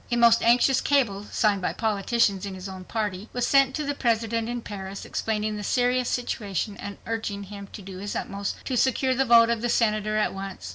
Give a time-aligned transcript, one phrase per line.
[0.09, 3.93] A most anxious cable, signed by politicians in his own party, was sent to the
[3.93, 8.75] President in Paris explaining the serious situation and urging him to do his utmost to
[8.75, 10.69] secure the vote of the Senator at once.